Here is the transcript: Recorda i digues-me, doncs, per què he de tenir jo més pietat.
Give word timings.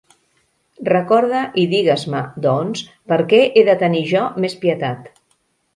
Recorda 0.87 1.41
i 1.63 1.65
digues-me, 1.75 2.23
doncs, 2.49 2.83
per 3.13 3.21
què 3.35 3.45
he 3.61 3.69
de 3.73 3.79
tenir 3.87 4.05
jo 4.15 4.29
més 4.47 4.63
pietat. 4.65 5.13